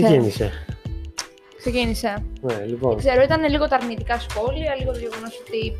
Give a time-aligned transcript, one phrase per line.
[0.00, 0.50] Ξεκίνησε.
[1.58, 2.24] Ξεκίνησε.
[2.40, 2.96] Ναι, Δεν λοιπόν.
[2.96, 5.76] ξέρω, ήταν λίγο τα αρνητικά σχόλια, λίγο το γεγονός ότι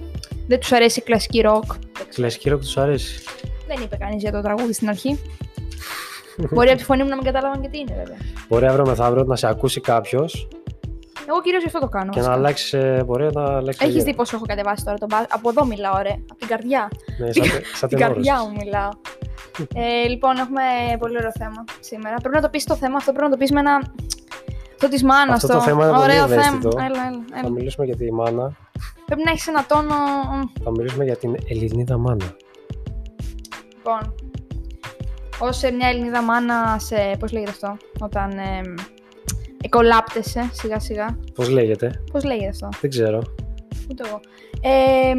[0.49, 1.65] δεν τους αρέσει η κλασική ροκ.
[1.65, 2.09] Δεν ξέρω.
[2.15, 3.23] Κλασική ροκ τους αρέσει.
[3.67, 5.19] Δεν είπε κανείς για το τραγούδι στην αρχή.
[6.51, 8.17] Μπορεί από τη φωνή μου να μην κατάλαβαν και τι είναι, βέβαια.
[8.49, 10.49] Μπορεί αύριο μεθαύριο να σε ακούσει κάποιος
[11.29, 12.11] Εγώ κυρίως γι' αυτό το κάνω.
[12.13, 12.79] και να αλλάξει.
[13.07, 13.87] Μπορεί να αλλάξει.
[13.87, 15.19] Έχεις δει πόσο έχω κατεβάσει τώρα τον μπα...
[15.29, 16.13] Από εδώ μιλάω, ρε.
[16.31, 16.89] Από την καρδιά.
[17.19, 18.27] Ναι, σαν, σαν την τενόρος.
[18.27, 18.89] καρδιά μου μιλάω.
[19.75, 20.63] Ε, λοιπόν, έχουμε
[20.99, 22.17] πολύ ωραίο θέμα σήμερα.
[22.17, 23.93] Πρέπει να το πεις το θέμα αυτό, πρέπει να το πεις με ένα.
[24.73, 25.45] Αυτό της μάνας.
[25.45, 26.71] Αυτό το θέμα είναι πολύ Ωραίο ευαίσθητο.
[26.71, 26.85] θέμα.
[26.85, 27.51] Έλα, έλα, Θα έλα.
[27.51, 28.57] μιλήσουμε για τη μάνα.
[29.07, 29.95] Πρέπει να έχεις ένα τόνο.
[30.65, 32.37] Θα μιλήσουμε για την Ελληνίδα μάνα.
[33.77, 34.15] Λοιπόν,
[35.39, 38.61] ως ε, μια Ελληνίδα μάνα σε, πώς λέγεται αυτό, όταν ε,
[39.63, 41.19] εκολάπτεσαι σιγά σιγά.
[41.35, 43.23] Πώς λέγεται, Πώς λέγεται αυτό, δεν ξέρω.
[43.91, 44.21] ούτε εγώ.
[44.61, 45.13] Ε,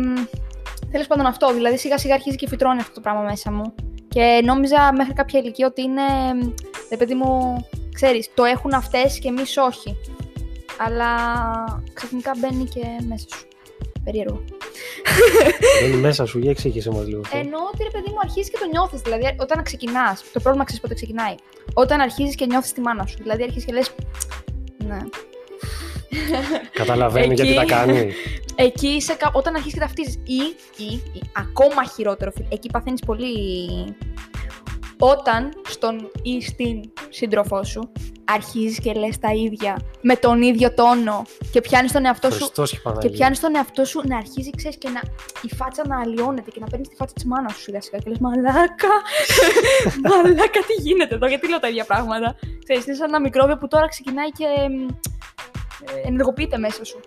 [0.92, 3.74] Τέλος πάντων αυτό, δηλαδή σιγά σιγά αρχίζει και φυτρώνει αυτό το πράγμα μέσα μου.
[4.16, 6.02] Και νόμιζα μέχρι κάποια ηλικία ότι είναι,
[6.90, 7.30] ρε παιδί μου,
[7.94, 9.98] ξέρεις, το έχουν αυτές και εμείς όχι.
[10.78, 11.06] Αλλά
[11.94, 13.48] ξαφνικά μπαίνει και μέσα σου.
[14.04, 14.44] Περίεργο.
[15.86, 17.22] Είναι μέσα σου, για εξήγησε μας λίγο.
[17.26, 17.38] αυτό.
[17.38, 19.02] Εννοώ ότι ρε παιδί μου αρχίζεις και το νιώθεις.
[19.02, 21.36] Δηλαδή, όταν ξεκινάς, το πρόβλημα ξέρεις πότε ξεκινάει.
[21.74, 23.18] Όταν αρχίζεις και νιώθεις τη μάνα σου.
[23.22, 23.92] Δηλαδή, αρχίζεις και λες.
[24.88, 24.98] Ναι.
[26.72, 28.14] Καταλαβαίνει γιατί εκεί- τα κάνει.
[28.56, 30.22] Εκεί είσαι, κα- όταν αρχίζει και ταυτίζει.
[30.24, 30.42] Ή,
[30.84, 32.48] ή, ή, ακόμα χειρότερο, φίλε.
[32.50, 33.36] Εκεί παθαίνεις πολύ.
[35.00, 37.92] Όταν στον ή στην σύντροφό σου
[38.26, 42.70] αρχίζεις και λες τα ίδια με τον ίδιο τόνο και πιάνεις τον εαυτό σου Χριστός
[42.70, 43.10] και και Παναγία.
[43.12, 45.02] πιάνεις τον εαυτό σου να αρχίζει, ξέρεις, και να
[45.42, 47.98] η φάτσα να αλλοιώνεται και να παίρνεις τη φάτσα της μάνας σου σιγά σιγά.
[47.98, 48.94] Και λες, Μαλάκα!
[50.10, 52.36] Μαλάκα, τι γίνεται εδώ, γιατί λέω τα ίδια πράγματα.
[52.64, 57.00] Ξέρεις, είναι σαν ένα μικρόβιο που τώρα ξεκινάει και εμ, ε, ενεργοποιείται μέσα σου.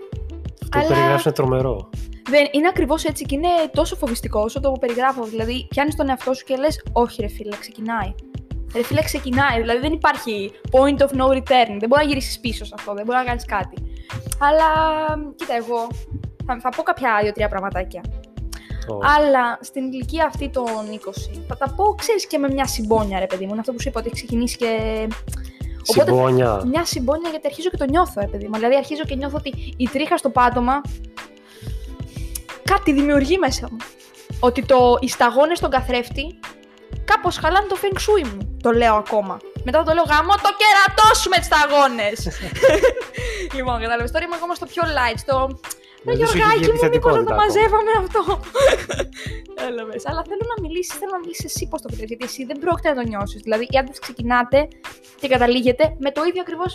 [0.74, 1.88] Αυτό που αλλά- περιγράφει είναι τρομερό.
[2.30, 5.24] Δεν, είναι ακριβώς έτσι και είναι τόσο φοβιστικό όσο το περιγράφω.
[5.24, 8.14] Δηλαδή, πιάνεις τον εαυτό σου και λες: Όχι, ρε φίλε, ξεκινάει.
[8.74, 9.60] Ρε φίλε, ξεκινάει.
[9.60, 11.72] Δηλαδή, δεν υπάρχει point of no return.
[11.78, 13.76] Δεν μπορεί να γυρίσεις πίσω σε αυτό, δεν μπορεί να κάνεις κάτι.
[14.38, 14.64] Αλλά,
[15.36, 15.86] κοίτα, εγώ
[16.46, 18.02] θα, θα πω κάποια δύο-τρία πραγματάκια.
[18.88, 23.18] Ω, Αλλά στην ηλικία αυτή των 20, θα τα πω, ξέρεις και με μια συμπόνια,
[23.18, 23.50] ρε παιδί μου.
[23.50, 24.68] Είναι αυτό που σου είπα ότι έχει ξεκινήσει και.
[25.90, 26.62] Οπότε Συμπόνια.
[26.66, 28.54] μια συμπόνια γιατί αρχίζω και το νιώθω, ρε παιδί μου.
[28.54, 30.80] Δηλαδή, αρχίζω και νιώθω ότι η τρίχα στο πάτωμα
[32.64, 33.76] κάτι δημιουργεί μέσα μου.
[34.40, 36.38] Ότι το, οι σταγόνες στον καθρέφτη
[37.04, 38.56] κάπως χαλάνε το feng shui μου.
[38.62, 39.36] Το λέω ακόμα.
[39.64, 42.18] Μετά το λέω γάμο το κερατό σου με τις σταγόνες.
[43.56, 44.10] λοιπόν, κατάλαβες.
[44.10, 45.60] Τώρα είμαι ακόμα στο πιο light, στο...
[46.04, 47.42] Ρε Δεν σου είχε Γιωργάκη βγει μου, μήπως να το επιθετικότητα ακόμα.
[47.42, 48.20] μαζεύαμε αυτό.
[49.68, 50.02] Έλαβες.
[50.08, 52.88] Αλλά θέλω να μιλήσεις, θέλω να μιλήσεις εσύ πώς το βλέπεις, γιατί εσύ δεν πρόκειται
[52.92, 53.40] να το νιώσεις.
[53.46, 54.58] Δηλαδή, οι άντρες ξεκινάτε
[55.20, 56.72] και καταλήγετε με το ίδιο ακριβώς.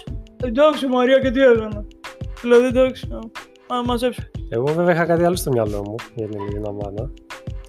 [0.50, 1.80] Εντάξει, Μαρία, και τι έκανα.
[2.42, 3.04] Δηλαδή, εντάξει,
[3.70, 4.22] να μαζέψω.
[4.50, 7.04] Εγώ βέβαια είχα κάτι άλλο στο μυαλό μου για την Ελληνίδα μάνα.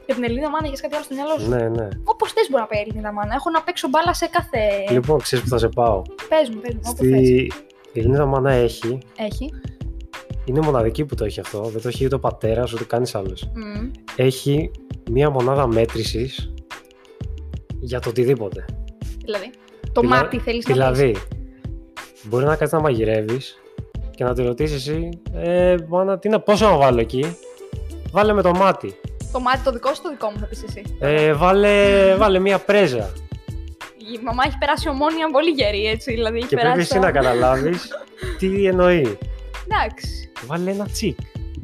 [0.07, 1.89] Για την Ελληνίδα μάνα, έχεις κάτι άλλο στο μυαλό σου; Ναι, ναι.
[2.05, 3.35] Όπως θες μπορεί να πάει η Ελληνίδα μάνα.
[3.35, 4.59] Έχω να παίξω μπάλα σε κάθε.
[4.91, 6.03] Λοιπόν, ξέρεις που θα σε πάω.
[6.29, 7.27] Πες μου, πες μου, όπου θες.
[7.27, 7.51] Στη...
[7.93, 8.99] Η Ελληνίδα μάνα έχει.
[9.17, 9.51] Έχει.
[10.45, 11.61] Είναι μοναδική που το έχει αυτό.
[11.63, 13.51] Δεν το έχει ούτε ο πατέρα ούτε κανείς άλλος.
[13.55, 13.91] Μμμ.
[14.17, 14.71] Έχει
[15.11, 16.53] μία μονάδα μέτρησης
[17.81, 18.65] για το οτιδήποτε.
[19.25, 19.51] Δηλαδή.
[19.93, 20.99] Το Δηλα- μάτι θέλεις να πεις.
[20.99, 21.17] Δηλαδή,
[22.23, 23.59] μπορεί να κάτσει να μαγειρεύεις
[24.11, 27.37] και να τη ρωτήσεις εσύ, ε, μάνα, τι να, πόσο να βάλω εκεί;
[28.11, 28.95] Βάλε με το μάτι.
[29.33, 30.83] Το μάτι το δικό σου, το δικό μου θα πεις εσύ.
[30.99, 33.13] Ε, βάλε, βάλε μία πρέζα.
[34.15, 36.13] Η μαμά έχει περάσει ομόνια πολύ γερή, έτσι.
[36.13, 36.89] Δηλαδή έχει Και πρέπει περάσει.
[36.93, 37.89] εσύ να καταλάβεις
[38.39, 39.19] τι εννοεί.
[39.69, 40.24] Εντάξει.
[40.47, 41.19] Βάλε ένα τσικ.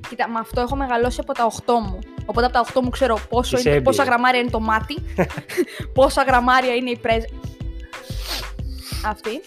[0.08, 1.98] Κοίτα, με αυτό έχω μεγαλώσει από τα 8 μου.
[2.26, 3.96] Οπότε από τα 8 μου ξέρω πόσο Είσαι είναι, έμπειρη.
[3.96, 4.94] πόσα γραμμάρια είναι το μάτι,
[5.94, 7.26] πόσα γραμμάρια είναι η πρέζα.
[9.06, 9.40] Αυτή.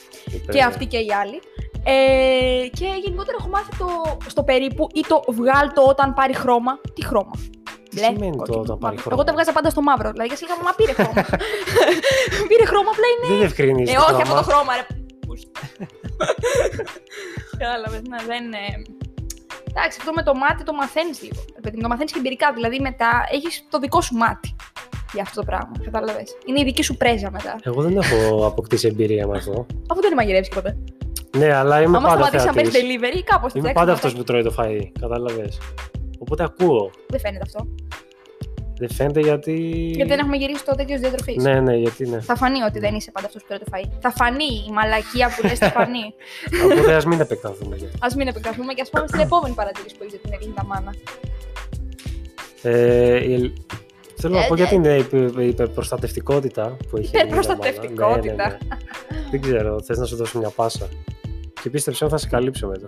[0.51, 1.41] και αυτή και οι άλλοι.
[1.85, 6.79] Ε, και γενικότερα έχω μάθει το στο περίπου ή το βγάλ το όταν πάρει χρώμα.
[6.94, 7.31] Τι χρώμα;
[7.89, 9.01] Τι Μπλε, σημαίνει το κόκκινο, όταν πάρει μαύρο.
[9.01, 10.11] χρώμα; Εγώ τα βγάζα πάντα στο μαύρο.
[10.11, 11.13] Δηλαδή και έλεγα, μα πήρε χρώμα.
[12.50, 13.27] πήρε χρώμα, απλά είναι.
[13.27, 13.91] Δεν διευκρινίζει.
[13.91, 14.33] Ε, το όχι πράγμα.
[14.39, 14.85] αυτό το χρώμα, ρε.
[17.57, 18.63] Κατάλαβες, ναι, δεν είναι.
[19.75, 21.41] Εντάξει, αυτό με το μάτι το μαθαίνεις λίγο.
[21.56, 22.53] ρε παιδί μου, Το μαθαίνεις και εμπειρικά.
[22.53, 24.56] Δηλαδή μετά έχεις το δικό σου μάτι
[25.13, 25.72] για αυτό το πράγμα.
[25.84, 26.29] Κατάλαβες.
[26.45, 27.56] Είναι η δική σου πρέζα μετά.
[27.63, 28.18] Εγώ δεν έχω
[28.51, 29.65] αποκτήσει εμπειρία με αυτό.
[29.92, 30.77] Αφού δεν μαγειρεύεις ποτέ.
[31.38, 32.97] Ναι, αλλά είμαι Άμα πάντα σταματήσει να παίζει θεατής.
[33.00, 34.81] delivery, κάπως Είμαι πάντα αυτός που τρώει το φαΐ.
[35.00, 35.57] Κατάλαβες.
[36.19, 36.92] Οπότε ακούω.
[37.07, 37.68] Δεν φαίνεται αυτό.
[38.77, 39.53] Δεν φαίνεται γιατί.
[39.95, 41.43] Γιατί δεν έχουμε γυρίσει το τέτοιο διατροφής.
[41.43, 42.19] Ναι, ναι, γιατί ναι.
[42.21, 43.97] Θα φανεί ότι δεν είσαι πάντα αυτός που τρώει το φαΐ.
[43.99, 46.13] Θα φανεί η μαλακία που λες, θα φανεί.
[46.65, 47.75] Οπότε ας μην επεκταθούμε.
[47.75, 48.05] για αυτό.
[48.05, 50.93] ας μην επεκταθούμε και ας πάμε στην επόμενη παρατήρηση που έχεις για την Ελληνίδα μάνα.
[52.61, 53.53] Ε, η-
[54.17, 54.61] Θέλω να Ε, πω ναι.
[54.61, 57.11] για την υπε- υπερπροστατευτικότητα που έχει.
[57.15, 57.53] η Ελληνίδα μάνα.
[57.53, 58.35] Υπερπροστατευτικότητα.
[58.35, 59.29] Ναι, ναι, ναι.
[59.31, 60.87] Δεν ξέρω, θες να σου δώσω μια πάσα;
[61.61, 62.85] Και πίστεψε θα σε καλύψω μετά.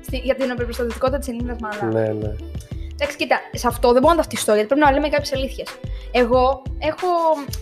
[0.00, 1.94] Στη- για την υπερπροστατευτικότητα της Ελληνίδα μάνας.
[1.94, 2.34] Ναι, ναι.
[2.96, 5.68] Εντάξει, κοίτα, σε αυτό δεν μπορώ να ταυτιστώ γιατί πρέπει να λέμε κάποιες αλήθειες.
[6.12, 7.06] Εγώ έχω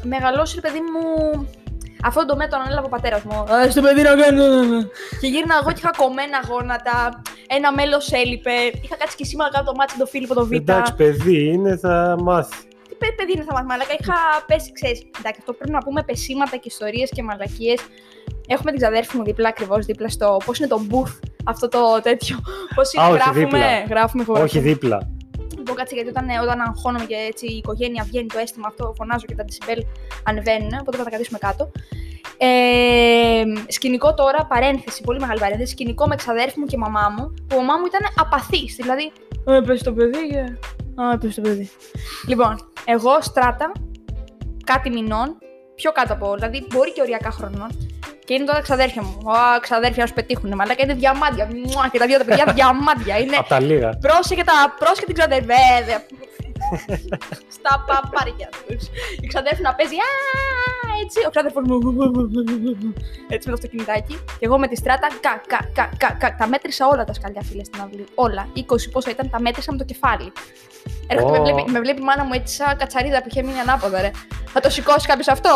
[0.02, 1.04] μεγαλώσει, ρε παιδί μου,
[2.04, 3.44] Αυτό το μέτρο ανέλαβε ο πατέρας μου.
[3.64, 4.42] Ε, στο παιδί να κάνει.
[5.20, 7.22] και γύρνα εγώ και είχα κομμένα γόνατα.
[7.46, 8.54] Ένα μέλος έλειπε.
[8.82, 10.52] Είχα κάτσει και σήμερα κάτω το μάτι τον Φίλιππο το Β.
[10.52, 12.58] Εντάξει, παιδί είναι, θα μάθεις.
[12.88, 13.94] Τι παι- παιδί είναι θα μάθεις μαλακά.
[14.00, 14.14] Είχα
[14.46, 14.98] πέσει, ξέρεις.
[15.18, 17.80] Εντάξει, αυτό πρέπει να πούμε πεσήματα και ιστορίες και μαλακίες.
[18.46, 20.36] Έχουμε την ξαδέρφη μου δίπλα, ακριβώς δίπλα στο.
[20.44, 21.14] Πώς είναι το booth,
[21.44, 22.36] αυτό το τέτοιο.
[22.74, 23.44] Πώς είναι, Α, όχι, γράφουμε.
[23.44, 23.58] δίπλα.
[23.88, 24.38] Γράφουμε, ηχογραφούμε.
[24.40, 24.98] Όχι δίπλα.
[25.72, 29.26] Λοιπόν, κάτσε γιατί όταν, όταν αγχώνομαι και έτσι η οικογένεια βγαίνει το αίσθημα αυτό, φωνάζω
[29.26, 29.80] και τα decibel
[30.24, 31.70] ανεβαίνουν, οπότε θα τα κρατήσουμε κάτω.
[32.36, 35.70] Ε, σκηνικό τώρα, παρένθεση, πολύ μεγάλη παρένθεση.
[35.70, 38.74] Σκηνικό με ξαδέρφη μου και μαμά μου, που η μαμά μου ήταν απαθής.
[38.74, 39.12] Δηλαδή,
[39.44, 40.40] Έπεσε το παιδί και.
[41.02, 41.70] Α, έπεσε το παιδί.
[42.28, 43.72] Λοιπόν, εγώ στράτα,
[44.64, 45.38] κάτι μηνών,
[45.74, 47.68] πιο κάτω από όλα, δηλαδή μπορεί και οριακά χρονών.
[48.24, 49.30] Και είναι τώρα ξαδέρφια μου.
[49.32, 50.54] Α, ξαδέρφια σου πετύχουν.
[50.54, 51.48] Μαλάκα είναι διαμάντια.
[51.52, 53.18] Μουά, και τα δύο τα παιδιά διαμάντια.
[53.18, 53.88] Είναι Απ' τα λίγα.
[54.00, 56.04] Πρόσεχε, τα, πρόσεχε την ξαδερβέδε.
[57.56, 58.76] Στα παπάρια του.
[59.20, 59.94] Η ξαδέρφη να παίζει.
[59.94, 60.10] Α,
[61.02, 61.18] έτσι.
[61.26, 61.78] Ο ξαδέρφο μου.
[63.28, 64.14] Έτσι με το αυτοκινητάκι.
[64.38, 65.08] Και εγώ με τη στράτα.
[65.20, 66.36] Κα, κα, κα, κα, κα.
[66.38, 68.04] Τα μέτρησα όλα τα σκαλιά, φίλε στην αυλή.
[68.14, 68.48] Όλα.
[68.56, 68.60] 20
[68.92, 70.32] πόσα ήταν, τα μέτρησα με το κεφάλι.
[71.06, 71.42] Έρχεται, με, Ω.
[71.42, 74.10] βλέπει, με βλέπει η μάνα μου έτσι σαν κατσαρίδα που είχε μείνει ανάποδα, ρε.
[74.46, 75.54] Θα το σηκώσει κάποιος αυτό;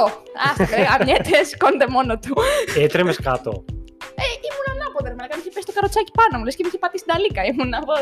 [0.51, 2.35] Άστα, ρε, γαμιέται, σηκώνεται μόνο του.
[2.79, 3.65] Έτρεμες κάτω.
[4.23, 5.15] Ε, ήμουν ανάποδα, ρε.
[5.15, 6.45] Μαλάκα, μου είχε πέσει το καροτσάκι πάνω μου.
[6.45, 7.43] Λες και μου είχε πατήσει την αλίκα.
[7.51, 7.97] Ήμουν πώ.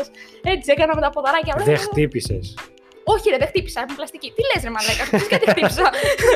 [0.53, 1.53] Έτσι έκανα με τα ποδαράκια.
[1.65, 2.45] Δεν χτύπησες.
[3.13, 3.81] Όχι, ρε, δεν χτύπησα.
[3.81, 4.33] Ήμουν πλαστική.
[4.35, 5.89] Τι λες, ρε Μαλάκα, τι κάτι χτύπησα.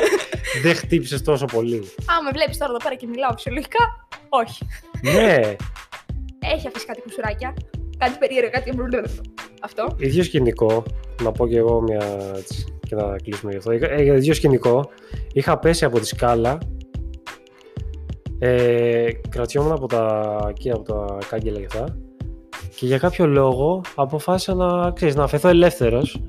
[0.64, 1.76] Δεν χτύπησες τόσο πολύ.
[1.76, 4.06] Α, με βλέπεις τώρα εδώ πέρα και μιλάω φυσιολογικά.
[4.28, 4.66] Όχι.
[5.02, 5.34] Ναι,
[6.54, 7.54] Έχει αφήσει κάτι κουσουράκια.
[7.98, 8.70] Κάτι περίεργο, κάτι.
[9.60, 9.94] Αυτό.
[9.98, 10.82] ίδιο σκηνικό.
[11.22, 12.02] Να πω κι εγώ μια.
[12.36, 13.72] έτσι, και να κλείσουμε γι' αυτό.
[13.72, 14.90] Είχα- ε, ίδιο σκηνικό.
[15.32, 16.58] Είχα πέσει από τη σκάλα.
[18.38, 21.96] Ε, κρατιόμουν από τα, εκεί, από τα κάγκελα και αυτά.
[22.76, 26.20] Και για κάποιο λόγο αποφάσισα να, ξέρεις, να αφαιθώ ελεύθερος.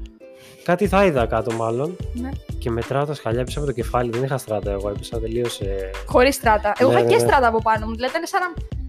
[0.64, 1.96] Κάτι θα είδα κάτω μάλλον.
[2.14, 2.30] Ναι.
[2.60, 4.10] Και μετράω τα σκαλιά πίσω από το κεφάλι.
[4.12, 4.90] Δεν είχα στράτα εγώ.
[4.90, 5.46] Έπεσα τελείω.
[5.46, 5.90] Ε...
[6.06, 6.74] Χωρίς στράτα.
[6.78, 7.28] Εγώ Ναι, είχα ναι, και ναι.
[7.28, 7.96] στράτα από πάνω μου.
[7.96, 8.80] Δηλαδή ήταν σαν να.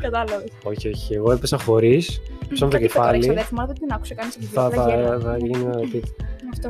[0.10, 0.50] Κατάλαβες.
[0.62, 1.14] Όχι, όχι.
[1.14, 2.20] Εγώ έπεσα χωρίς.
[2.48, 3.18] Πίσω από το κεφάλι.
[3.18, 4.38] Ξαδέρφη μου, αλλά δεν την άκουσε κανείς.
[4.52, 6.02] Θα, θα, θα γίνει ένα repeat.
[6.52, 6.68] Αυτό.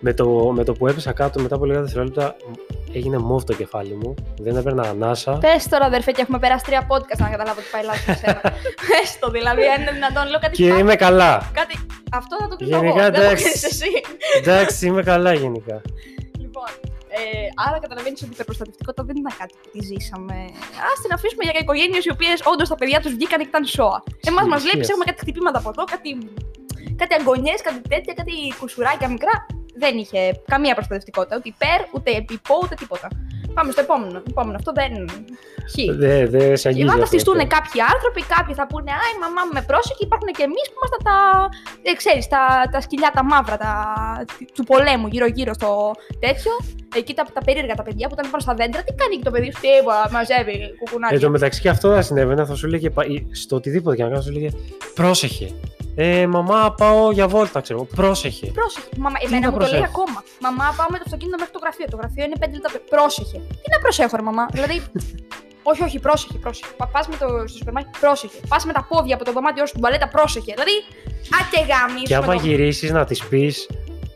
[0.00, 2.36] Με το, με το που έπεσα κάτω μετά από λίγα δευτερόλεπτα
[2.92, 4.14] έγινε μόβ το κεφάλι μου.
[4.40, 5.32] Δεν έπαιρνα ανάσα.
[5.38, 8.40] Πες τώρα, αδερφέ, και έχουμε περάσει τρία podcast να καταλάβω ότι πάει λάθος σε σένα.
[8.88, 11.50] Πες το δηλαδή, αν είναι δυνατόν, λέω κάτι Και πα- είμαι καλά.
[11.54, 11.74] Κάτι...
[12.12, 12.84] Αυτό θα το κρίνω εγώ.
[12.84, 13.42] Γενικά, Δεν το εντάξει.
[13.44, 13.90] κρίνεις εσύ.
[14.38, 15.76] Εντάξει, είμαι καλά γενικά.
[16.44, 16.68] Λοιπόν,
[17.18, 17.20] ε,
[17.66, 20.36] άρα καταλαβαίνεις ότι η υπερπροστατευτικότητα δεν ήταν κάτι που τη ζήσαμε.
[20.88, 23.98] Α την αφήσουμε για οικογένειες οι οποίες όντως τα παιδιά τους βγήκαν και ήταν σώα.
[24.30, 24.92] Εμάς μας Ισχύει βλέπει, αυτό.
[24.92, 26.10] έχουμε κάτι χτυπήματα από εδώ, κάτι,
[27.00, 29.34] κάτι αγκονιέ, κάτι τέτοια, κάτι κουσουράκια μικρά.
[29.74, 30.20] Δεν είχε
[30.52, 33.08] καμία προστατευτικότητα, ούτε υπέρ, ούτε υπό, ούτε τίποτα.
[33.54, 34.22] Πάμε στο επόμενο.
[34.32, 34.56] επόμενο.
[34.60, 34.92] Αυτό δεν.
[35.72, 35.74] Χ.
[36.02, 37.02] Δεν δε σε Και αγγίζει θα αυτό.
[37.04, 40.02] ταυτιστούν κάποιοι άνθρωποι, κάποιοι θα πούνε Α, η μαμά μου με πρόσεχε.
[40.08, 41.16] Υπάρχουν και εμείς που είμαστε τα.
[41.88, 42.42] Ε, ξέρεις, τα,
[42.72, 43.72] τα σκυλιά, τα μαύρα τα,
[44.56, 45.70] του πολέμου γύρω-γύρω στο
[46.24, 46.52] τέτοιο.
[47.00, 48.80] Εκεί τα, τα περίεργα τα παιδιά που ήταν πάνω στα δέντρα.
[48.86, 51.16] Τι κάνει και το παιδί σου, τι είπα, μαζεύει κουκουνάκια.
[51.16, 54.02] Εν τω μεταξύ και αυτό θα συνέβαινε, θα σου λέγε πα- ή στο οτιδήποτε και
[54.02, 54.48] να κάνω, σου λέγε
[54.94, 55.46] Πρόσεχε.
[55.94, 57.78] Ε, μαμά, πάω για βόλτα, ξέρω.
[57.78, 57.88] εγώ.
[57.94, 58.46] Πρόσεχε.
[58.46, 58.88] Πρόσεχε.
[58.98, 60.18] Μαμά, Τι εμένα να μου το λέει προσέχω; ακόμα.
[60.40, 61.86] Μαμά, πάω με το αυτοκίνητο μέχρι το γραφείο.
[61.90, 62.68] Το γραφείο είναι 5 λεπτά.
[62.72, 63.38] πε- Πρόσεχε.
[63.62, 64.44] Τι να προσέχω, ρε μαμά.
[64.56, 64.76] δηλαδή,
[65.70, 66.70] όχι, όχι, πρόσεχε, πρόσεχε.
[66.76, 68.38] Πα με το στο σούπερ μάρκετ, πρόσεχε.
[68.48, 70.52] Πας με τα πόδια από το δωμάτιό σου στην τουαλέτα, πρόσεχε.
[70.54, 70.76] Δηλαδή,
[71.38, 72.02] άτε γάμι.
[72.02, 73.54] Και άμα γυρίσεις να της πεις,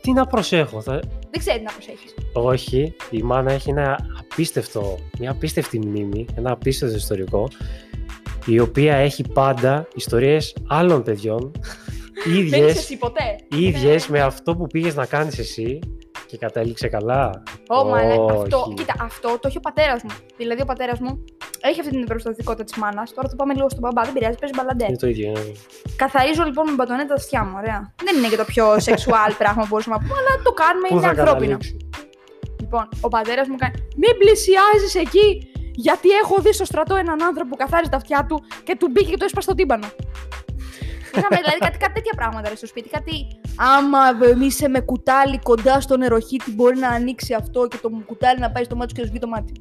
[0.01, 0.81] τι να προσέχω.
[0.81, 0.93] Θα...
[1.31, 2.13] Δεν ξέρει να προσέχεις.
[2.33, 7.47] Όχι, η μάνα έχει ένα απίστευτο, μια απίστευτη μνήμη, ένα απίστευτο ιστορικό,
[8.47, 11.51] η οποία έχει πάντα ιστορίες άλλων παιδιών,
[12.25, 13.35] Δεν είσαι ίδιες, εσύ ποτέ.
[13.55, 15.79] ίδιες με αυτό που πήγες να κάνεις εσύ
[16.25, 18.31] και κατέληξε καλά; Ω, μα, ναι, Όχι.
[18.41, 20.09] αυτό, κοίτα, αυτό το έχει ο πατέρας μου.
[20.37, 21.23] Δηλαδή, ο πατέρας μου
[21.61, 23.13] έχει αυτή την προστατευτικότητα της μάνας.
[23.13, 24.85] Τώρα θα πάμε λίγο στον μπαμπά, δεν πειράζει, παίζει μπαλαντέ.
[24.87, 25.31] Είναι το ίδιο.
[25.31, 25.41] ναι.
[25.95, 27.93] Καθαρίζω λοιπόν με μπατονέτα τα αυτιά μου, ωραία.
[28.05, 30.93] Δεν είναι και το πιο σεξουάλ πράγμα που μπορούσαμε να πούμε, αλλά το κάνουμε, Πού
[30.93, 31.33] είναι θα ανθρώπινο.
[31.33, 31.75] καταλήξεις;
[32.63, 33.75] Λοιπόν, ο πατέρας μου κάνει.
[34.01, 35.27] Μην πλησιάζεις εκεί,
[35.85, 39.09] γιατί έχω δει στο στρατό έναν άνθρωπο που καθάριζε τα αυτιά του και του μπήκε
[39.09, 39.87] και το έσπασε στο τύμπανο.
[41.17, 42.89] Είχαμε δηλαδή κάτι, κάτι τέτοια πράγματα ρε, στο σπίτι.
[42.89, 43.27] Κάτι.
[43.55, 48.39] Άμα ε, είσαι με κουτάλι κοντά στο νεροχύτη, μπορεί να ανοίξει αυτό και το κουτάλι
[48.39, 49.51] να πάει στο μάτι σου και να σβεί το μάτι.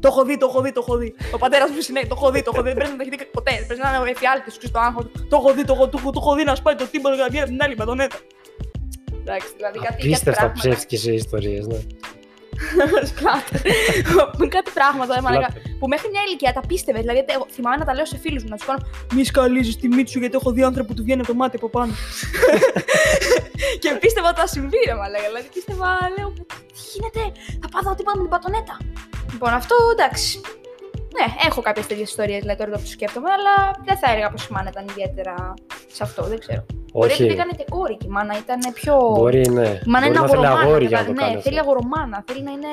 [0.00, 1.14] Το έχω δει, το έχω δει, το έχω δει.
[1.34, 2.68] Ο πατέρας μου συνέχεια, το έχω δει, το έχω δει.
[2.68, 3.50] Δεν πρέπει να το έχει δει ποτέ.
[3.66, 5.26] Πρέπει να είναι ο εφιάλτη σου στο άγχο του.
[5.28, 7.24] Το έχω δει, το έχω, το, έχω- το έχω δει να σπάει το τύμπανο για
[7.24, 8.16] να βγει από την άλλη μπατονέτα.
[9.20, 10.60] Εντάξει, δηλαδή κάτι, κάτι Απίστευτα πράγματα.
[10.68, 11.78] ψεύτικες ιστορίες, ναι.
[13.10, 13.56] Σκλάτε.
[14.48, 15.76] κάτι πράγματα, ρε μαλάκα, Φλάτε.
[15.78, 17.00] που μέχρι μια ηλικία τα πίστευες.
[17.00, 18.80] Δηλαδή, εγώ θυμάμαι να τα λέω σε φίλους μου να τους κάνω
[19.14, 21.56] Μη σκαλίζεις τη μύτη σου γιατί έχω δει άνθρωπο που του βγαίνει από το μάτι
[21.56, 21.92] από πάνω.
[23.82, 25.26] και πίστευα ότι θα συμβεί, ρε μαλάκα.
[25.26, 26.32] Δηλαδή, πίστευα, λέω,
[26.74, 27.22] τι γίνεται,
[27.62, 28.76] θα πάω ότι πάμε με την πατονέτα.
[29.32, 30.40] Λοιπόν, αυτό εντάξει.
[31.16, 34.44] Ναι, έχω κάποιες τέτοιες ιστορίες δηλαδή τώρα που το σκέφτομαι, αλλά δεν θα έλεγα πως
[34.46, 35.54] η μάνα ήταν ιδιαίτερα
[35.92, 36.66] σε αυτό, δεν ξέρω.
[36.94, 37.22] Μπορεί Όχι.
[37.22, 38.94] επειδή έκανε και κόρη και η μάνα ήταν πιο.
[39.18, 39.68] Μπορεί, ναι.
[39.86, 40.60] Η μάνα είναι Μπορεί να θέλει αγορομάνα.
[40.60, 41.36] αγόρι για να δηλαδή, το ναι, κάνεις.
[41.36, 41.48] αυτό.
[41.48, 42.24] θέλει αγορομάνα.
[42.26, 42.72] Θέλει να είναι,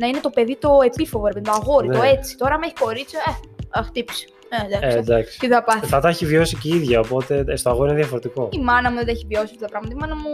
[0.00, 1.96] να είναι το παιδί το επίφοβο, ρε παιδί, το αγόρι, Ναι.
[1.96, 2.36] το έτσι.
[2.36, 3.30] Τώρα με έχει κορίτσιο, ε,
[3.78, 4.26] α, χτύπησε.
[4.50, 4.96] Ε, εντάξει.
[4.96, 5.38] Ε, εντάξει.
[5.38, 5.86] Τι θα πάθει.
[5.86, 8.48] Θα τα έχει βιώσει και η ίδια, οπότε ε, στο αγόρι είναι διαφορετικό.
[8.52, 9.94] Η μάνα μου δεν τα έχει βιώσει αυτά τα πράγματα.
[9.96, 10.32] Η μάνα μου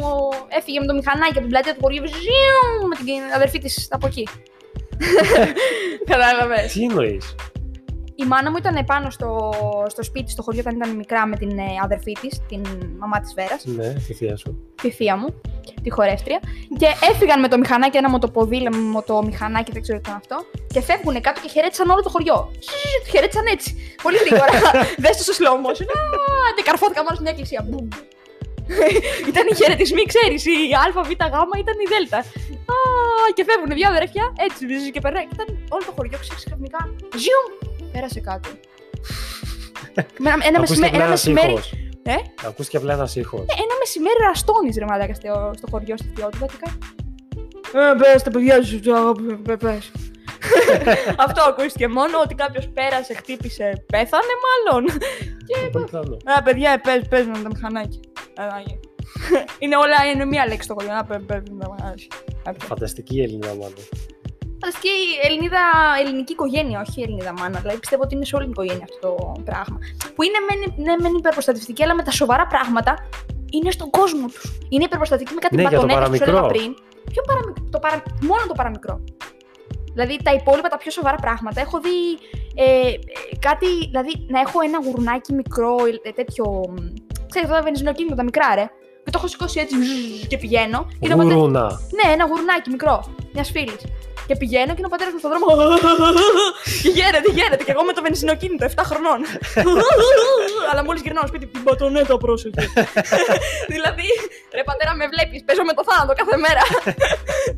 [0.58, 4.06] έφυγε με το μηχανάκι από την πλατεία του χωριού ζιου, με την αδερφή της από
[4.06, 4.28] εκεί.
[6.10, 6.72] Κατάλαβες.
[6.72, 7.34] Τι εννοείς;
[8.16, 9.52] Η μάνα μου ήταν πάνω στο,
[9.86, 12.62] στο σπίτι, στο χωριό, όταν ήταν μικρά με την ε, αδερφή της, την
[12.98, 14.50] μαμά της Βέρας, Ναι, τη θεία σου.
[14.82, 15.40] τη θεία μου,
[15.82, 16.38] τη χορεύτρια.
[16.78, 20.36] Και έφυγαν με το μηχανάκι, ένα μοτοποδήλατο, μοτομηχανάκι, δεν ξέρω τι ήταν αυτό.
[20.72, 22.50] Και φεύγουν κάτω και χαιρέτησαν όλο το χωριό.
[23.04, 23.68] Του χαιρέτησαν έτσι.
[24.02, 24.52] Πολύ γρήγορα.
[25.02, 25.86] Δες το στο slow motion.
[25.96, 26.00] Α,
[26.56, 27.60] Και καρφώθηκα μόνο σε μια εκκλησία.
[27.68, 27.88] Μπουμ.
[29.30, 30.42] ήταν οι χαιρετισμοί, ξέρεις.
[30.46, 32.14] Η Α, Β, Γ ήταν η Δ.
[32.14, 32.76] Α,
[33.36, 35.24] και φεύγουν δύο αδερφιά, έτσι βυζίζει και περνάει.
[35.28, 36.80] Και ήταν όλο το χωριό, ξέρεις ξαφνικά.
[37.22, 37.46] Ζιουμ!
[37.94, 38.48] Πέρασε κάτω.
[40.18, 41.72] Με ένα, ένα, Ακούστηκε μεσημέρι, απλά ένα ένας μεσημέρι, ήχος.
[42.02, 42.14] Ε;
[42.46, 43.40] Ακούστηκε απλά ένας ήχος.
[43.40, 46.78] ένα μεσημέρι ραστόνις ρε μαλάκα στο, στο χωριό, στη θεότητα και κάνεις.
[47.74, 48.80] Ε, πες τα παιδιά σου,
[49.42, 49.90] πες, πες.
[51.26, 54.84] Αυτό ακούστηκε μόνο ότι κάποιος πέρασε, χτύπησε, πέθανε μάλλον.
[55.72, 56.16] Πολύ πιθανό.
[56.24, 58.00] Α, παιδιά, πες, πες με τα μηχανάκια.
[58.36, 58.74] Α, ναι.
[59.58, 60.92] Είναι όλα, είναι μία λέξη στο χωριό.
[60.92, 61.42] Α, πες, πες
[64.64, 64.88] με τα μηχανάκια.
[64.88, 65.92] Α, Φανταστική η Ελληνίδα, μάλλον.
[65.94, 67.58] Φανταστική Ελληνίδα, ελληνική οικογένεια, όχι Ελληνίδα μάνα.
[67.64, 69.78] Δηλαδή πιστεύω ότι είναι σε όλη την οικογένεια αυτό το πράγμα.
[70.14, 72.92] Που είναι μεν, ναι, μεν υπερπροστατευτική, αλλά με τα σοβαρά πράγματα
[73.56, 74.44] είναι στον κόσμο τους.
[74.72, 76.58] Είναι υπερπροστατική με κάτι Ναι, για το μπατονέτα που σου έλεγα παραμικρό.
[76.58, 76.70] πριν.
[77.12, 77.96] Ποιο παραμικρό, το παρα...
[78.30, 78.96] μόνο το παραμικρό.
[79.94, 81.60] Δηλαδή τα υπόλοιπα, τα πιο σοβαρά πράγματα.
[81.60, 81.96] Έχω δει
[82.54, 82.92] ε, ε,
[83.38, 86.44] κάτι, δηλαδή να έχω ένα γουρνάκι μικρό, ε, τέτοιο.
[86.72, 86.74] μ,
[87.30, 88.66] Ξέρετε, αυτά τα βενζινοκίνητα, τα μικρά, ρε.
[89.04, 90.86] Και το έχω σηκώσει έτσι ζζζ, και πηγαίνω.
[90.88, 91.80] Και είναι ο πατέρας- Γουρούνα.
[91.98, 93.82] ναι, ένα γουρνάκι μικρό, μιας φίλης.
[94.26, 95.46] Και πηγαίνω και είναι ο πατέρας μου στον δρόμο.
[96.82, 97.64] και γέρεται, γέρεται.
[97.66, 99.20] Και εγώ με το βενζινοκίνητο 7 χρονών.
[100.70, 102.60] Αλλά μόλις γυρνάω σπίτι, την πατονέτα πρόσεχε.
[103.74, 104.06] δηλαδή,
[104.58, 106.62] ρε πατέρα, με βλέπεις, παίζω με το θάνατο κάθε μέρα.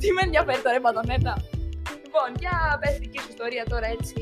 [0.01, 1.33] Τι με ενδιαφέρει τώρα, ρε πατονέτα.
[2.05, 4.15] Λοιπόν, για πες τη δική σου ιστορία τώρα έτσι.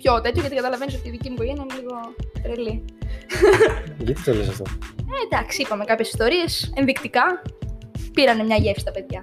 [0.00, 1.96] Πιο τέτοιο, γιατί καταλαβαίνεις ότι η δική μου οικογένεια είναι λίγο
[2.42, 2.84] τρελή.
[3.98, 4.64] Γιατί το λες αυτό;
[5.14, 7.42] Ε, εντάξει, είπαμε κάποιες ιστορίες ενδεικτικά.
[8.12, 9.22] Πήρανε μια γεύση τα παιδιά.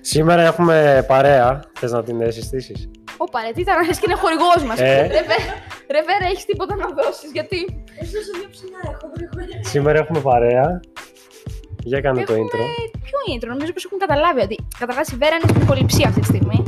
[0.00, 1.60] Σήμερα έχουμε παρέα.
[1.78, 4.80] Θες να την συστήσεις; Ωπα, ρε, τι ήταν, λες και είναι χορηγός μας.
[4.80, 5.00] Ε.
[5.00, 5.48] Ρε, βε-
[5.94, 7.84] ρε, Βέρα, έχεις τίποτα να δώσεις, γιατί.
[8.00, 9.64] Έσωσα δύο ψινά, έχω γρήγορα.
[9.72, 10.80] Σήμερα έχουμε παρέα.
[11.90, 12.62] Για κάνε το Έχουμε- intro.
[13.06, 16.26] Ποιο intro, νομίζω πως έχουν καταλάβει ότι καταρχάς η Βέρα είναι στην ηχοληψία αυτή τη
[16.26, 16.58] στιγμή.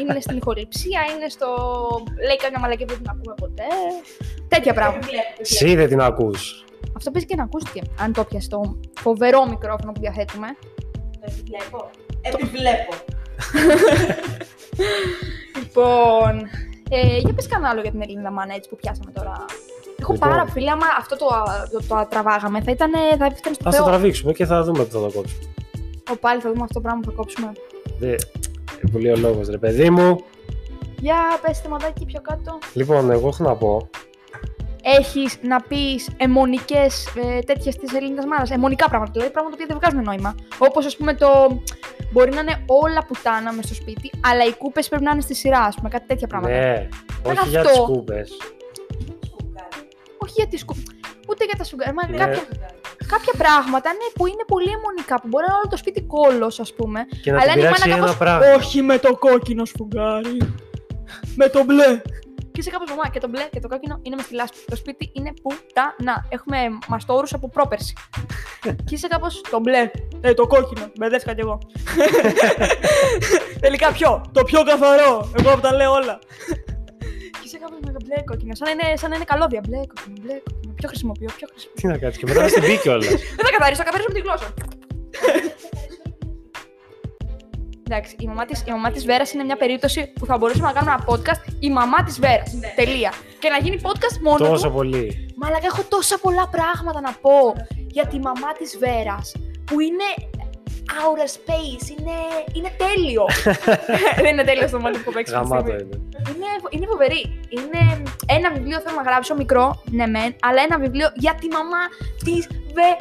[0.00, 1.48] είναι στην ηχοληψία, είναι στο.
[2.26, 3.68] Λέει κάποια μαλακή που δεν την ακούμε ποτέ.
[4.48, 5.06] Τέτοια πράγματα.
[5.40, 6.64] Εσύ δεν την ακούς.
[6.96, 7.80] Αυτό παίζει και να ακούστηκε.
[8.00, 8.60] Αν το πιάσει το
[9.00, 10.46] φοβερό μικρόφωνο που διαθέτουμε.
[11.28, 11.90] Επιβλέπω.
[12.22, 12.92] Επιβλέπω.
[15.58, 16.48] Λοιπόν.
[16.90, 19.44] Ε, για πες κανένα άλλο για την Ελληνίδα Μάνα έτσι που πιάσαμε τώρα.
[20.00, 20.28] Έχω Λοιπόν.
[20.28, 21.26] πάρα φίλοι, άμα αυτό το,
[21.72, 23.84] το, το τραβάγαμε, θα ήταν, θα ήταν στο Α το Θεό.
[23.84, 25.44] τραβήξουμε και θα δούμε τι θα το κόψουμε.
[26.10, 27.52] Ω, πάλι θα δούμε αυτό το πράγμα που θα κόψουμε.
[27.98, 28.14] Δεν...
[28.92, 30.20] Πολύ ο λόγος, ρε παιδί μου.
[31.00, 32.58] Για πες θεματάκι πιο κάτω.
[32.74, 33.88] Λοιπόν, εγώ έχω να πω.
[34.82, 38.50] Έχεις να πεις αιμονικές ε, τέτοιες της Ελληνίδας Μάνας.
[38.50, 40.34] Αιμονικά πράγματα, δηλαδή πράγματα που δεν βγάζουν νόημα.
[40.58, 41.60] Όπως ας πούμε το...
[42.12, 45.34] Μπορεί να είναι όλα πουτάνα μες στο σπίτι, αλλά οι κούπες πρέπει να είναι στη
[45.34, 46.54] σειρά, ας πούμε, κάτι τέτοια πράγματα.
[46.54, 46.88] Ναι,
[47.22, 47.48] όχι αυτό.
[47.50, 48.30] για τις κούπες.
[50.18, 50.84] Όχι για τις κούπες,
[51.28, 51.94] ούτε για τα σουγκάρια.
[51.94, 52.16] Μα Ναι.
[52.16, 52.42] Κάποια,
[53.06, 56.60] κάποια πράγματα ναι, που είναι πολύ αιμονικά, που μπορεί να είναι όλο το σπίτι κόλλος,
[56.60, 57.00] ας πούμε.
[57.22, 58.54] Και να Αλλά την είναι η πειράξει μάνα ένα κάπως, πράγμα.
[58.56, 60.38] Όχι με το κόκκινο σφουγγάρι.
[61.36, 62.00] με το μπλε.
[62.52, 64.56] Και είσαι κάπως μαμά και το μπλε και το κόκκινο είναι με στη λάσπη.
[64.66, 66.26] Το σπίτι είναι πουτάνα.
[66.28, 67.94] Έχουμε μαστόρους από πρόπερση.
[68.86, 69.90] και είσαι κάπως το μπλε.
[70.20, 70.90] Ε, το κόκκινο.
[70.98, 71.58] Μπερδεύτηκα κι εγώ.
[73.64, 75.30] Τελικά ποιο; Το πιο καθαρό.
[75.38, 76.18] Εγώ που τα λέω όλα.
[77.30, 78.54] και είσαι κάπως με το μπλε κόκκινο.
[78.54, 79.60] Σαν να είναι, σαν να είναι καλώδια.
[79.68, 80.74] Μπλε κόκκινο, μπλε κόκκινο.
[80.74, 81.80] Ποιο χρησιμοποιώ, ποιο χρησιμοποιώ.
[81.80, 83.06] Τι να κάτσει και μετά να στην πει κιόλα.
[83.06, 84.54] Δεν θα καθαρίσω, θα καθαρίσω με τη γλώσσα.
[87.92, 90.72] Εντάξει, η μαμά της, η μαμά της Βέρας είναι μια περίπτωση που θα μπορούσαμε να
[90.72, 92.50] κάνουμε ένα podcast η μαμά της Βέρας.
[92.76, 93.12] Τελεία.
[93.38, 94.72] Και να γίνει podcast μόνο Τόσο του.
[94.72, 95.32] πολύ.
[95.36, 97.36] Μαλάκα, έχω τόσα πολλά πράγματα να πω
[97.86, 99.32] για τη μαμά της Βέρας.
[99.64, 100.08] Που είναι
[101.02, 102.16] outer space, είναι,
[102.52, 103.24] είναι τέλειο.
[104.24, 105.34] Δεν είναι τέλειο στο μάτι που παίξει.
[105.34, 105.94] αυτή τη Γαμάτο στιγμή.
[105.94, 106.22] είναι.
[106.30, 107.22] Είναι, είναι φοβερή.
[107.56, 111.82] Είναι ένα βιβλίο θέλω να γράψω μικρό, ναι μεν, αλλά ένα βιβλίο για τη μαμά
[112.24, 112.48] της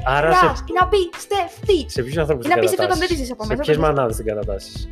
[0.05, 0.55] Άρα Βέρα.
[0.55, 1.89] σε- Είναι απίστευτη.
[1.89, 3.75] Σε ποιους ανθρώπους Είναι την απίστευτο όταν κατατάσσεις; δεν τη ζεις από Σε μέσα, ποιες
[3.77, 4.87] όταν δεν μανάδες την κατατάσσεις;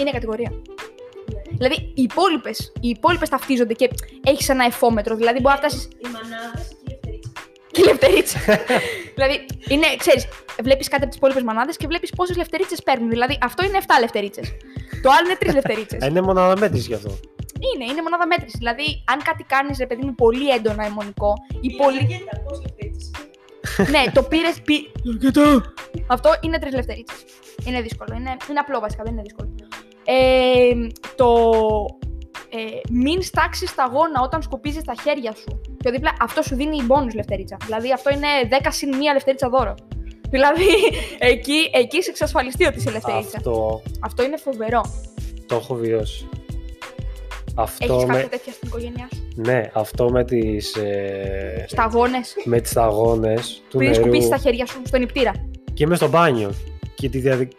[0.00, 0.52] Είναι κατηγορία.
[1.60, 3.90] Δηλαδή, οι υπόλοιπες οι υπόλοιπες ταυτίζονται και
[4.24, 5.16] έχεις ένα εφόμετρο.
[5.16, 7.32] Δηλαδή, μπορεί να φτάσει Οι μανάδες και οι ελευθερίτες.
[7.72, 8.38] και λευτερίτσα.
[9.16, 9.36] δηλαδή,
[9.68, 10.26] είναι, ξέρεις,
[10.62, 13.08] βλέπεις κάτι από τις υπόλοιπες μανάδες και βλέπεις πόσες λευτερίτσες παίρνουν.
[13.08, 14.46] Δηλαδή, αυτό είναι 7 λευτερίτσες.
[15.02, 16.02] Το άλλο είναι 3 λευτερίτσες.
[16.02, 17.10] Ε, Είναι μονάδα μέτρησης γι' αυτό.
[17.74, 18.58] είναι, είναι μονάδα μέτρησης.
[18.58, 22.02] Δηλαδή, αν κάτι κάνεις, ρε παιδί μου, πολύ έντονα αιμονικό ή Η πολύ.
[23.78, 23.90] Αργέντα, πώς ελευθερίτες.
[23.90, 24.60] ναι, το πήρες.
[24.60, 24.90] Πή...
[26.06, 27.14] Αυτό είναι τρεις λευτερίτσε.
[27.64, 28.14] Είναι δύσκολο.
[28.16, 29.54] Είναι, είναι απλό βασικά, δεν είναι δύσκολο.
[30.04, 30.72] Ε,
[31.14, 31.50] το
[32.50, 35.60] ε, μην στάξεις σταγόνα όταν σκουπίζεις τα χέρια σου.
[35.78, 37.56] Πιο δίπλα, αυτό σου δίνει bonus λευτερίτσα.
[37.64, 38.28] Δηλαδή αυτό είναι
[38.62, 39.74] 10 συν 1 λευτερίτσα δώρο.
[40.30, 40.66] Δηλαδή
[41.18, 43.36] εκεί, εκεί είσαι εξασφαλιστεί ότι είσαι λευτερίτσα.
[43.36, 43.82] Αυτό...
[44.00, 44.80] Αυτό είναι φοβερό.
[45.46, 46.28] το έχω βιώσει.
[47.58, 48.12] Αυτό Έχεις με...
[48.12, 51.64] κάποια τέτοια στην οικογένειά σου; Ναι, αυτό με τις, ε...
[51.68, 52.34] Σταγόνες.
[52.44, 55.32] με τις σταγόνες του Πριν νερού σκουπίσει τα χέρια σου στον νηπτήρα.
[55.74, 56.50] και είμαι στο μπάνιο.
[56.94, 57.50] Και τη διαδικ...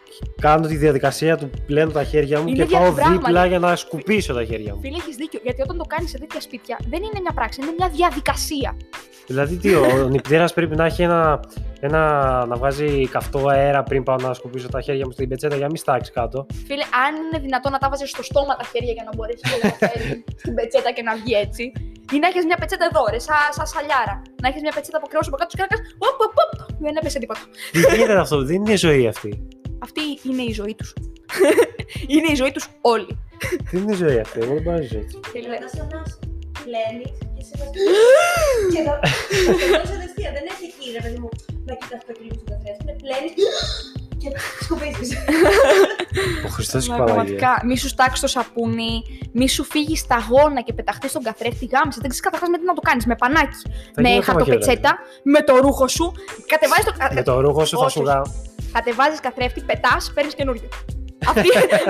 [0.42, 3.20] κάνω τη διαδικασία του πλένω τα χέρια μου Είναι και πάω διαπράγματο.
[3.26, 4.80] δίπλα για να σκουπίσω τα χέρια μου.
[4.82, 5.40] Φίλε, έχεις δίκιο.
[5.44, 8.78] Γιατί όταν το κάνεις σε τέτοια σπίτια δεν είναι μια πράξη, είναι μια διαδικασία.
[9.28, 11.40] Δηλαδή τι, ο νηπτήρας πρέπει να έχει ένα,
[11.80, 12.02] ένα,
[12.46, 15.72] να βγάζει καυτό αέρα πριν πάω να σκουπίσω τα χέρια μου στην πετσέτα για να
[15.72, 16.46] μην στάξει κάτω.
[16.68, 19.70] Φίλε, αν είναι δυνατόν να τα βάζεις στο στόμα τα χέρια για να μπορέσει να
[19.70, 21.64] τα φέρει στην πετσέτα και να βγει έτσι.
[22.16, 24.22] Ή να έχεις μια πετσέτα εδώ, ρε, σαν σα σαλιάρα.
[24.42, 25.82] Να έχεις μια πετσέτα από κρέο από κάτω και να κάνει.
[26.08, 26.52] Οπ, οπ, οπ.
[26.86, 27.40] Δεν έπεσε τίποτα.
[27.72, 29.48] Τι γίνεται αυτό, δεν είναι ζωή αυτή.
[29.80, 30.94] Αυτή είναι η ζωή τους.
[32.14, 33.20] είναι η ζωή τους όλοι.
[33.72, 35.08] Δεν είναι ζωή αυτή, εγώ δεν πάω έτσι.
[35.32, 36.20] Φίλε, Να σε ανάσει.
[36.64, 37.72] Πλένεις και σε βάζει.
[38.74, 39.00] Και θα
[39.88, 40.32] το αριστεία.
[40.38, 41.30] Δεν έχει εκεί, ρε παιδί μου,
[41.66, 42.84] να κοιτάς το κλείνει στο καθρέφτη.
[42.84, 43.34] Είναι πλένεις
[44.22, 44.30] και
[44.64, 45.18] σκουπίζεις.
[46.46, 47.16] Ο Χριστός και η Μα, Παναγία.
[47.16, 48.94] Πραγματικά, μη σου στάξει το σαπούνι,
[49.32, 52.00] μη σου φύγει σταγόνα και πεταχτείς στον καθρέφτη γάμισε.
[52.02, 53.06] Δεν ξέρεις καταρχάς με τι να το κάνεις.
[53.06, 53.58] Με πανάκι,
[53.96, 54.92] Θα με γίνει ακόμα χαρτοπετσέτα,
[55.24, 56.06] με το ρούχο σου.
[56.52, 56.94] Κατεβάζεις το.
[57.14, 58.22] Με το ρούχο σου θα Όχι, σου γάμ.
[58.72, 60.70] Κατεβάζεις καθρέφτη, πετάς, παίρνεις καινούριο.
[61.28, 61.48] Αυτή,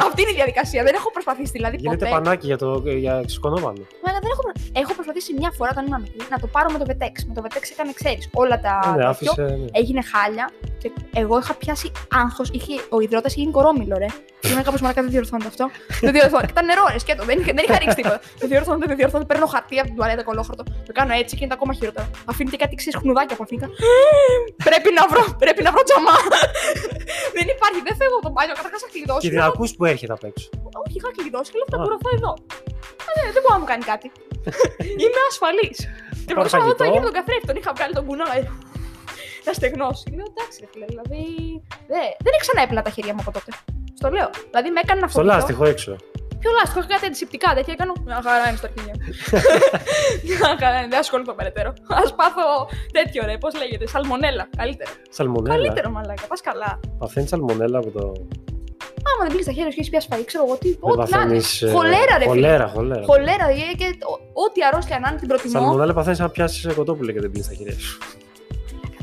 [0.07, 0.83] αυτή είναι η διαδικασία.
[0.83, 2.11] Δεν έχω προσπαθήσει δηλαδή Γίνεται ποτέ.
[2.11, 3.81] πανάκι για, το, για σκονόμανο.
[4.03, 6.77] Μα, δεν έχω, προ- έχω προσπαθήσει μια φορά όταν ήμουν μικρή να το πάρω με
[6.81, 7.13] το Vetex.
[7.27, 8.73] Με το Vetex έκανε, ξέρεις, όλα τα.
[8.85, 9.09] ναι, τέτοιο.
[9.09, 9.41] άφησε.
[9.41, 9.65] ναι.
[9.71, 12.51] Έγινε χάλια και εγώ είχα πιάσει άγχος.
[12.89, 14.05] Ο υδρότας είχε γίνει κορόμιλο, ρε.
[14.49, 15.65] Ήμουν κάπως μαλακά, δεν διορθώνεται αυτό.
[16.01, 16.51] Δεν διορθώνεται.
[16.51, 17.23] Ήταν νερό, ρε, σκέτο.
[17.29, 18.19] Δεν, δεν είχα ρίξει τίποτα.
[18.39, 19.33] Δεν διορθώνεται, δεν διορθώνεται.
[19.33, 20.63] Παίρνω χαρτί από την τουαλέτα κολόχαρτο.
[20.87, 22.05] Το κάνω έτσι και είναι ακόμα χειρότερο.
[22.31, 23.59] Αφήνει και κάτι ξέρεις χνουδάκια από αυτήν.
[24.69, 26.15] πρέπει να βρω, πρέπει να βρω τζαμά.
[27.39, 28.53] Δεν υπάρχει, δεν φεύγω από το μπάνιο.
[28.59, 29.23] Καταρχάς θα κλειδώσω.
[29.25, 30.47] Και την λέω, ακούς που έρχεται απ' έξω.
[30.81, 31.81] Όχι, είχα κλειδώσει και λέω θα Α.
[31.83, 32.31] μπορώ εδώ.
[33.17, 34.07] Ε, δεν μπορεί να μου κάνει κάτι.
[35.03, 35.77] Είμαι ασφαλής.
[36.27, 36.83] Και Πάρε προσπαθώ να φαγητό.
[36.93, 38.25] γίνει τον καθρέφτη, τον είχα βγάλει τον κουνό.
[38.37, 38.41] ε,
[39.47, 40.05] Να στεγνώσει.
[40.17, 41.21] Λέω εντάξει, ρε φίλε, δηλαδή.
[41.91, 43.51] δε- Δεν έχει ξανά έπλυνα τα χέρια μου από τότε.
[43.99, 44.29] Στο λέω.
[44.49, 45.35] Δηλαδή με έκανε να Στο φοβηθώ.
[45.35, 45.91] λάστιχο έξω.
[46.41, 47.73] Ποιο λάστιχο, έχω κάτι αντισηπτικά τέτοια.
[47.81, 47.93] Κάνω.
[48.05, 48.93] Μια χαρά είναι στα αρχίδια.
[48.97, 49.03] μου.
[50.27, 51.69] Μια χαρά είναι, δεν ασχοληθώ περαιτέρω.
[52.01, 52.45] Α πάθω
[52.97, 54.43] τέτοιο ρε, πώς λέγεται, σαλμονέλα.
[54.57, 54.91] Καλύτερο.
[55.09, 55.55] Σαλμονέλα.
[55.55, 56.79] Καλύτερο, μαλάκα, πας καλά.
[56.97, 58.03] Παθαίνεις σαλμονέλα από το.
[59.09, 60.67] Άμα δεν πήγε στα χέρια σου και έχεις πιάσει φαγή, ξέρω εγώ τι.
[60.69, 61.11] Δεν Ό,τι να είναι.
[61.15, 62.25] παθαίνεις, ε, Χολέρα, ρε φίλε.
[62.27, 63.03] Χολέρα, χολέρα.
[63.05, 65.51] Χολέρα, δηλαδή, και ο- ό,τι αρρώστια να είναι την προτιμώ.
[65.53, 67.97] Σαλμονέλα παθαίνεις να πιάσεις κοτόπουλο και δεν πίνεις στα χέρια σου.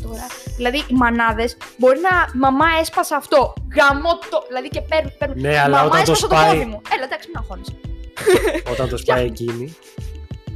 [0.02, 0.26] Τώρα.
[0.56, 2.14] Δηλαδή, οι μανάδες μπορεί να.
[2.44, 3.52] Μαμά έσπασα αυτό.
[3.76, 4.38] Γαμώ το.
[4.48, 5.12] Δηλαδή και παίρνουν.
[5.18, 5.40] παίρνουν.
[5.40, 6.80] Ναι, αλλά Μαμά όταν το έσπασα το σπάει- πόδι μου.
[6.94, 7.74] Έλα, εντάξει, μην αγχώνεσαι.
[8.72, 9.76] Όταν το σπάει εκείνη.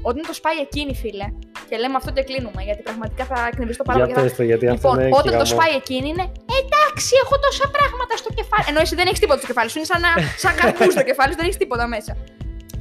[0.02, 1.26] Όταν το σπάει εκείνη, φίλε,
[1.68, 4.14] και λέμε αυτό και κλείνουμε, γιατί πραγματικά θα εκνευριστώ πάρα Για πολύ.
[4.14, 5.54] και θα- πες το, γιατί αυτό Λοιπόν, είναι όταν το χιγαμό.
[5.54, 6.24] σπάει εκείνη είναι
[6.60, 8.64] Εντάξει, έχω τόσα πράγματα στο κεφάλι.
[8.70, 9.76] Ενώ εσύ δεν έχεις τίποτα στο κεφάλι σου.
[9.78, 10.10] Είναι σαν, να,
[10.44, 12.12] σαν καρπούς στο κεφάλι σου, δεν έχεις τίποτα μέσα.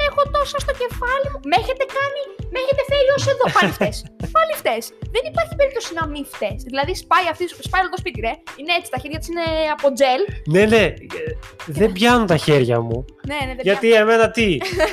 [0.08, 1.40] Έχω τόσα στο κεφάλι μου.
[1.52, 2.22] Με έχετε κάνει.
[2.54, 3.46] Με έχετε φέρει ως εδώ.
[3.58, 3.96] Πάλι φταίει.
[4.36, 4.82] Πάλι φταίει.
[5.16, 6.58] Δεν υπάρχει περίπτωση να μην φταίει.
[6.70, 8.34] Δηλαδή σπάει, αυτή, σπάει όλο το σπίτι, ρε.
[8.60, 10.22] Είναι έτσι, τα χέρια της είναι από τζελ.
[10.56, 10.84] Ναι, ναι,
[11.20, 11.32] ε,
[11.80, 12.98] δεν πιάνουν τα χέρια μου.
[13.30, 14.92] Ναι, ναι, δεν Γιατί εμένα τι; πιάνει.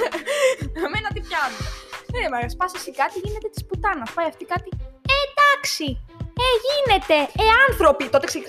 [0.86, 1.62] Εμένα τι πιάνουν.
[2.14, 4.08] Ναι, μα σπάς εσύ κάτι, γίνεται της πουτάνας.
[4.16, 4.68] Πάει αυτή κάτι.
[5.12, 5.86] Ε, εντάξει.
[6.44, 7.16] Ε, γίνεται.
[7.42, 8.04] Ε, άνθρωποι.
[8.14, 8.46] Τότε ξέρει.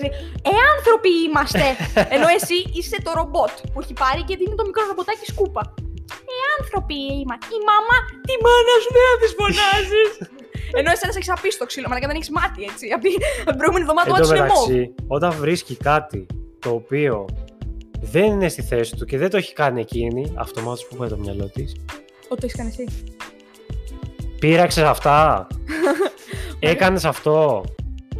[0.50, 1.64] Ε, άνθρωποι είμαστε.
[2.14, 5.62] Ενώ εσύ είσαι το ρομπότ που έχει πάρει και δίνει το μικρό ρομποτάκι σκούπα.
[6.32, 7.50] Ε, άνθρωποι είμαστε.
[7.58, 7.96] Η μαμά,
[8.28, 10.10] τη μάνας σου δεν θα της φωνάζεις.
[10.78, 12.84] Ενώ εσένα έχεις απίσει το ξύλο, μα δεν έχεις μάτι έτσι.
[12.94, 14.68] Από την από την προηγούμενη εβδομάδα Εν το τω μάτι σου είναι μόβ.
[14.68, 16.20] μεταξύ, όταν βρίσκει κάτι
[16.58, 17.12] το οποίο
[18.00, 21.18] δεν είναι στη θέση του και δεν το έχει κάνει εκείνη, αυτομάτως που πάει το
[21.18, 21.76] μυαλό της.
[22.28, 22.84] Ό,τι έχεις κάνει εσύ.
[24.38, 25.46] Πήραξες αυτά.
[26.72, 27.64] Έκανες αυτό.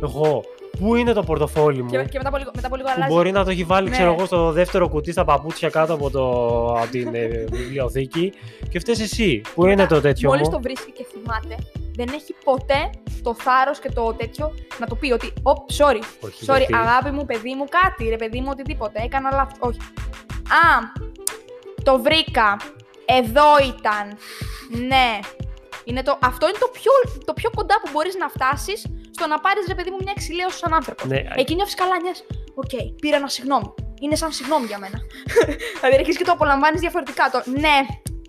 [0.03, 0.45] Εγώ.
[0.79, 3.15] Πού είναι το πορτοφόλι μου; Και, και μετά από λίγο, μετά από λίγο που αλλάζει.
[3.15, 3.95] μπορεί να το έχει βάλει, Ναι.
[3.97, 6.27] ξέρω εγώ, στο δεύτερο κουτί στα παπούτσια κάτω από, το,
[6.67, 8.33] από την ε, βιβλιοθήκη
[8.71, 9.41] και φταίει εσύ.
[9.55, 11.55] Πού είναι το τέτοιο Μόλις μου; το βρίσκει και θυμάται,
[11.97, 12.91] δεν έχει ποτέ
[13.23, 15.33] το θάρρος και το τέτοιο να το πει ότι.
[15.43, 19.03] Ωπ, sorry, Όχι, sorry, γιατί- αγάπη μου, παιδί μου, κάτι, ρε παιδί μου, οτιδήποτε.
[19.05, 19.59] Έκανα λάθος.
[19.61, 19.79] Όχι.
[20.49, 20.79] Α,
[21.83, 22.57] το βρήκα.
[23.05, 24.07] Εδώ ήταν.
[24.89, 25.19] Ναι.
[25.85, 26.93] Είναι το, αυτό είναι το πιο,
[27.25, 28.87] το πιο κοντά που μπορείς να φτάσεις
[29.19, 31.03] στο να πάρεις ρε παιδί μου μια εξιλέωση σαν άνθρωπο.
[31.13, 32.23] Ναι, Εκεί νιώθεις καλά, νιώθεις.
[32.63, 33.69] Οκ, πήρα ένα συγγνώμη.
[34.05, 34.99] Είναι σαν συγγνώμη για μένα.
[35.81, 37.25] δηλαδή αρχίζεις και το απολαμβάνεις διαφορετικά.
[37.35, 37.77] Το, ναι,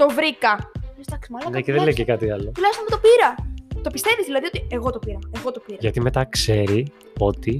[0.01, 0.51] το βρήκα.
[0.97, 2.51] Λες, Εντάξει, μαλάκα, ναι, και δεν λέει και τουλάχιστον- κάτι άλλο.
[2.57, 3.29] Τουλάχιστον δεν το πήρα.
[3.85, 5.19] Το πιστεύεις δηλαδή ότι εγώ το πήρα.
[5.37, 5.77] Εγώ το πήρα.
[5.85, 6.81] Γιατί μετά ξέρει
[7.29, 7.53] ότι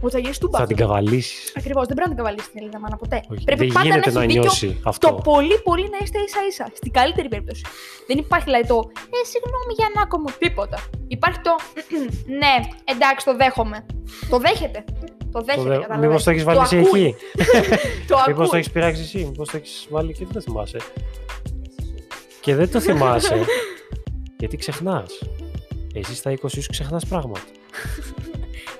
[0.00, 1.52] Ότι θα γυρίσει του Θα την καβαλήσεις.
[1.56, 3.18] Ακριβώς, δεν πρέπει να την καβαλήσεις την Ελληνίδα μάνα ποτέ.
[3.32, 5.08] Όχι, Πρέπει δεν πάντα γίνεται να να, έχει δίκιο νιώσει το αυτό.
[5.30, 6.66] πολύ πολύ να είστε ίσα ίσα.
[6.80, 7.62] Στην καλύτερη περίπτωση.
[8.08, 8.78] Δεν υπάρχει δηλαδή το
[9.16, 10.78] Ε, συγγνώμη για να μου τίποτα.
[11.16, 11.52] Υπάρχει το
[12.42, 12.54] Ναι,
[12.92, 13.78] εντάξει, το δέχομαι.
[14.32, 14.80] Το δέχεται.
[15.32, 16.06] Το δέχεται, Το δε- καταλαβαίνεις.
[16.08, 17.02] Μήπως το έχεις βάλει εσύ ακούει.
[17.04, 17.16] εκεί;
[18.10, 18.58] Το Μήπως το ακούει.
[18.58, 20.78] έχεις πειράξει εσύ; Μήπως το έχεις βάλει και δεν το θυμάσαι.
[22.40, 23.44] Και δεν το θυμάσαι.
[24.40, 25.10] γιατί ξεχνάς.
[25.94, 27.40] Εσύ στα 20 σου ξεχνάς πράγματα.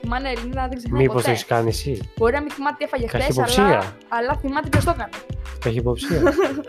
[0.05, 1.31] Η μάνα Ελληνίδα δεν ξεχνάει Μήπως το ποτέ.
[1.31, 3.65] έχεις κάνει εσύ; Μπορεί να μην θυμάται τι έφαγε χθες, Καχυποψία.
[3.65, 5.11] αλλά, αλλά θυμάται ποιος το έκανε.
[5.61, 6.21] Καχυποψία.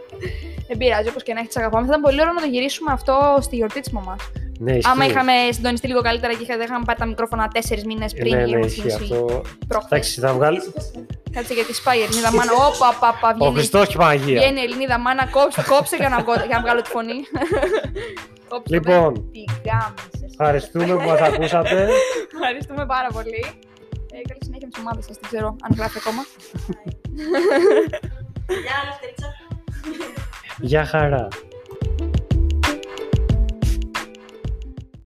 [0.68, 1.82] Δεν πειράζει, όπως και να έχει, τις αγαπάμε.
[1.86, 4.20] Θα ήταν πολύ ωραίο να το γυρίσουμε αυτό στη γιορτή της μαμάς.
[4.60, 4.92] ναι, ισχύει.
[4.92, 8.36] Άμα είχαμε συντονιστεί λίγο καλύτερα και είχα- δεν είχαμε πάρει τα μικρόφωνα τέσσερις μήνες πριν
[8.36, 9.42] ναι, ή ναι, έχουμε ισχύει ξεκινήσει αυτό.
[9.68, 9.92] προχθές.
[9.92, 10.60] Εντάξει, θα βγάλει.
[11.38, 12.52] Κάτσε γιατί σπάει η Ελληνίδα μάνα.
[12.54, 13.54] Όπα, πα, πα, Ο βγαίνει.
[13.56, 14.40] Χριστός και η Παναγία.
[14.42, 17.20] Βγαίνει η Ελληνίδα μάνα, κόψε, κόψε για να, βγω- για να βγάλω τη φωνή.
[18.50, 18.78] Κόψε με.
[18.78, 20.22] Λοιπόν, Τι γάμισες.
[20.32, 21.90] ευχαριστούμε που μας ακούσατε.
[22.34, 23.42] Ευχαριστούμε πάρα πολύ.
[24.16, 25.16] Ε, καλή συνέχεια με τις ομάδες σας.
[25.22, 26.22] Δεν ξέρω αν γράφει ακόμα.
[28.66, 29.28] Γεια, Λευτερίτσα.
[30.60, 31.28] Γεια χαρά.